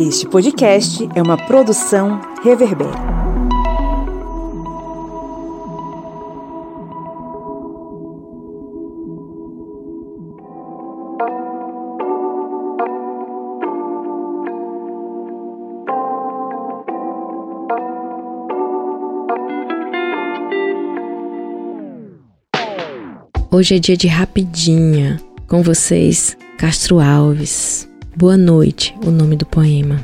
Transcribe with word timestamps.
Este 0.00 0.26
podcast 0.26 1.06
é 1.14 1.20
uma 1.20 1.36
produção 1.36 2.22
Reverber. 2.42 2.88
Hoje 23.50 23.76
é 23.76 23.78
dia 23.78 23.98
de 23.98 24.08
rapidinha. 24.08 25.20
Com 25.46 25.62
vocês, 25.62 26.38
Castro 26.56 27.00
Alves. 27.00 27.89
Boa 28.16 28.36
noite, 28.36 28.94
o 29.06 29.10
nome 29.10 29.36
do 29.36 29.46
poema. 29.46 30.02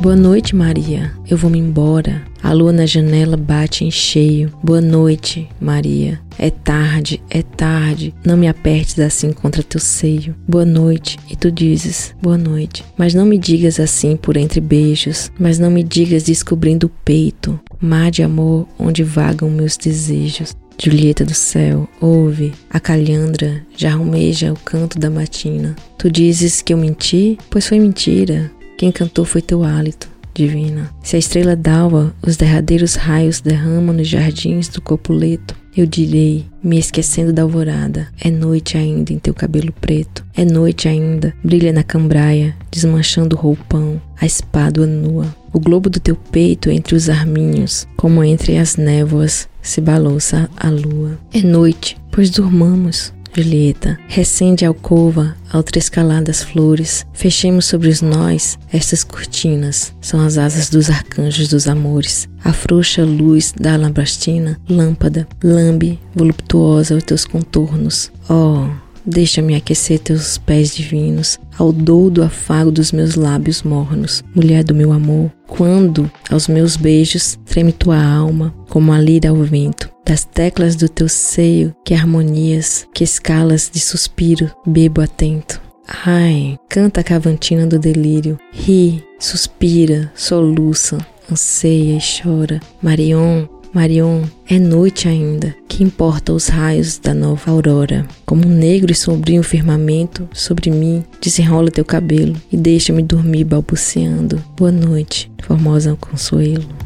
Boa 0.00 0.16
noite, 0.16 0.54
Maria. 0.54 1.12
Eu 1.28 1.36
vou 1.36 1.50
me 1.50 1.58
embora. 1.58 2.22
A 2.42 2.52
lua 2.52 2.72
na 2.72 2.86
janela 2.86 3.36
bate 3.36 3.84
em 3.84 3.90
cheio. 3.90 4.52
Boa 4.62 4.80
noite, 4.80 5.48
Maria. 5.60 6.20
É 6.38 6.50
tarde, 6.50 7.22
é 7.30 7.42
tarde. 7.42 8.12
Não 8.24 8.36
me 8.36 8.46
apertes 8.46 8.98
assim 8.98 9.32
contra 9.32 9.62
teu 9.62 9.80
seio. 9.80 10.34
Boa 10.46 10.64
noite. 10.64 11.18
E 11.30 11.34
tu 11.34 11.50
dizes, 11.50 12.14
boa 12.20 12.36
noite. 12.36 12.84
Mas 12.96 13.14
não 13.14 13.24
me 13.24 13.38
digas 13.38 13.80
assim 13.80 14.16
por 14.16 14.36
entre 14.36 14.60
beijos. 14.60 15.30
Mas 15.38 15.58
não 15.58 15.70
me 15.70 15.82
digas 15.82 16.24
descobrindo 16.24 16.86
o 16.88 16.90
peito. 17.04 17.58
Mar 17.80 18.10
de 18.10 18.22
amor 18.22 18.66
onde 18.78 19.02
vagam 19.02 19.48
meus 19.50 19.76
desejos. 19.76 20.54
Julieta 20.78 21.24
do 21.24 21.34
céu, 21.34 21.88
ouve, 22.00 22.52
a 22.70 22.78
calhandra 22.78 23.62
já 23.76 23.94
almeja 23.94 24.52
o 24.52 24.56
canto 24.56 24.98
da 24.98 25.10
matina. 25.10 25.74
Tu 25.98 26.10
dizes 26.10 26.60
que 26.60 26.72
eu 26.72 26.78
menti? 26.78 27.38
Pois 27.50 27.66
foi 27.66 27.80
mentira. 27.80 28.50
Quem 28.76 28.92
cantou 28.92 29.24
foi 29.24 29.40
teu 29.40 29.64
hálito, 29.64 30.08
divina. 30.34 30.90
Se 31.02 31.16
a 31.16 31.18
estrela 31.18 31.56
d'alva 31.56 32.14
os 32.22 32.36
derradeiros 32.36 32.94
raios 32.94 33.40
derrama 33.40 33.92
nos 33.92 34.06
jardins 34.06 34.68
do 34.68 34.82
copuleto, 34.82 35.56
eu 35.76 35.84
direi, 35.84 36.46
me 36.62 36.78
esquecendo 36.78 37.34
da 37.34 37.42
alvorada, 37.42 38.08
é 38.18 38.30
noite 38.30 38.78
ainda 38.78 39.12
em 39.12 39.18
teu 39.18 39.34
cabelo 39.34 39.70
preto, 39.78 40.24
é 40.34 40.42
noite 40.42 40.88
ainda, 40.88 41.34
brilha 41.44 41.70
na 41.70 41.82
cambraia, 41.82 42.56
desmanchando 42.70 43.36
o 43.36 43.38
roupão, 43.38 44.00
a 44.18 44.24
espádua 44.24 44.86
nua. 44.86 45.34
O 45.52 45.60
globo 45.60 45.90
do 45.90 46.00
teu 46.00 46.16
peito 46.16 46.70
entre 46.70 46.94
os 46.94 47.10
arminhos, 47.10 47.86
como 47.94 48.24
entre 48.24 48.56
as 48.56 48.76
névoas, 48.76 49.48
se 49.68 49.80
balouça 49.80 50.48
a 50.56 50.70
lua. 50.70 51.18
É 51.32 51.42
noite, 51.42 51.96
pois 52.10 52.30
dormamos. 52.30 53.14
Julieta, 53.36 53.98
recende 54.08 54.64
a 54.64 54.68
alcova 54.68 55.36
ao 55.52 55.62
trescalar 55.62 56.22
das 56.22 56.42
flores. 56.42 57.04
Fechemos 57.12 57.66
sobre 57.66 57.90
os 57.90 58.00
nós 58.00 58.58
estas 58.72 59.04
cortinas. 59.04 59.92
São 60.00 60.20
as 60.20 60.38
asas 60.38 60.70
dos 60.70 60.88
arcanjos 60.88 61.48
dos 61.48 61.68
amores. 61.68 62.26
A 62.42 62.54
frouxa 62.54 63.04
luz 63.04 63.52
da 63.52 63.74
alabrastina, 63.74 64.58
lâmpada, 64.66 65.28
lambe, 65.44 65.98
voluptuosa 66.14 66.96
os 66.96 67.02
teus 67.02 67.26
contornos. 67.26 68.10
Oh, 68.26 68.68
Deixa-me 69.06 69.54
aquecer 69.54 70.00
teus 70.00 70.36
pés 70.36 70.74
divinos, 70.74 71.38
ao 71.56 71.72
doudo 71.72 72.24
afago 72.24 72.72
dos 72.72 72.90
meus 72.90 73.14
lábios 73.14 73.62
mornos, 73.62 74.24
mulher 74.34 74.64
do 74.64 74.74
meu 74.74 74.92
amor. 74.92 75.30
Quando, 75.46 76.10
aos 76.28 76.48
meus 76.48 76.76
beijos, 76.76 77.38
treme 77.44 77.72
tua 77.72 78.02
alma, 78.02 78.52
como 78.68 78.92
a 78.92 78.98
lira 78.98 79.30
ao 79.30 79.36
vento, 79.36 79.88
das 80.04 80.24
teclas 80.24 80.74
do 80.74 80.88
teu 80.88 81.08
seio, 81.08 81.72
que 81.84 81.94
harmonias, 81.94 82.86
que 82.92 83.04
escalas 83.04 83.70
de 83.72 83.78
suspiro, 83.78 84.50
bebo 84.66 85.00
atento. 85.00 85.60
Ai, 86.04 86.58
canta 86.68 87.00
a 87.00 87.04
cavantina 87.04 87.64
do 87.64 87.78
delírio, 87.78 88.36
ri, 88.52 89.04
suspira, 89.20 90.12
soluça, 90.16 90.98
anseia 91.30 91.96
e 91.96 92.00
chora. 92.00 92.60
Marion, 92.82 93.46
Marion, 93.76 94.22
é 94.48 94.58
noite 94.58 95.06
ainda, 95.06 95.54
que 95.68 95.84
importa 95.84 96.32
os 96.32 96.48
raios 96.48 96.96
da 96.96 97.12
nova 97.12 97.50
aurora. 97.50 98.06
Como 98.24 98.46
um 98.46 98.50
negro 98.50 98.90
e 98.90 98.94
sombrio 98.94 99.42
firmamento 99.42 100.26
sobre 100.32 100.70
mim, 100.70 101.04
desenrola 101.20 101.70
teu 101.70 101.84
cabelo 101.84 102.34
e 102.50 102.56
deixa-me 102.56 103.02
dormir 103.02 103.44
balbuciando. 103.44 104.42
Boa 104.56 104.72
noite, 104.72 105.30
formosa 105.42 105.94
consuelo. 106.00 106.85